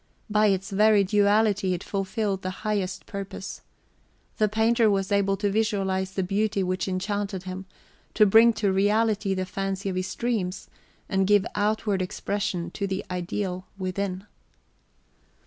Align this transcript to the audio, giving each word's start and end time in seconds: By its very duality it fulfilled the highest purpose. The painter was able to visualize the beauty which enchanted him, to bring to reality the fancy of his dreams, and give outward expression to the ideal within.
By 0.31 0.47
its 0.47 0.71
very 0.71 1.03
duality 1.03 1.75
it 1.75 1.83
fulfilled 1.83 2.41
the 2.41 2.49
highest 2.65 3.05
purpose. 3.05 3.61
The 4.37 4.49
painter 4.49 4.89
was 4.89 5.11
able 5.11 5.37
to 5.37 5.51
visualize 5.51 6.13
the 6.13 6.23
beauty 6.23 6.63
which 6.63 6.87
enchanted 6.87 7.43
him, 7.43 7.67
to 8.15 8.25
bring 8.25 8.51
to 8.53 8.71
reality 8.73 9.35
the 9.35 9.45
fancy 9.45 9.89
of 9.89 9.95
his 9.95 10.15
dreams, 10.15 10.69
and 11.07 11.27
give 11.27 11.45
outward 11.53 12.01
expression 12.01 12.71
to 12.71 12.87
the 12.87 13.05
ideal 13.11 13.67
within. 13.77 14.25